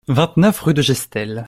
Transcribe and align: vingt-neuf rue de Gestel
vingt-neuf 0.09 0.65
rue 0.65 0.73
de 0.73 0.81
Gestel 0.81 1.39